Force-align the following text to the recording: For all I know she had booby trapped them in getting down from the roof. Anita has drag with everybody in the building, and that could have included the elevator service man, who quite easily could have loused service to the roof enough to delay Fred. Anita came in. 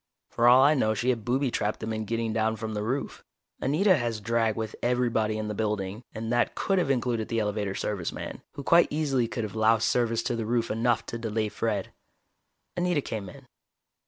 For 0.31 0.47
all 0.47 0.63
I 0.63 0.73
know 0.73 0.95
she 0.95 1.11
had 1.11 1.23
booby 1.23 1.51
trapped 1.51 1.79
them 1.79 1.93
in 1.93 2.05
getting 2.05 2.33
down 2.33 2.55
from 2.55 2.73
the 2.73 2.81
roof. 2.81 3.23
Anita 3.61 3.95
has 3.97 4.19
drag 4.19 4.55
with 4.55 4.75
everybody 4.81 5.37
in 5.37 5.47
the 5.47 5.53
building, 5.53 6.01
and 6.11 6.33
that 6.33 6.55
could 6.55 6.79
have 6.79 6.89
included 6.89 7.27
the 7.27 7.37
elevator 7.39 7.75
service 7.75 8.11
man, 8.11 8.41
who 8.53 8.63
quite 8.63 8.87
easily 8.89 9.27
could 9.27 9.43
have 9.43 9.53
loused 9.53 9.83
service 9.87 10.23
to 10.23 10.35
the 10.35 10.47
roof 10.47 10.71
enough 10.71 11.05
to 11.05 11.19
delay 11.19 11.49
Fred. 11.49 11.93
Anita 12.75 13.01
came 13.03 13.29
in. 13.29 13.45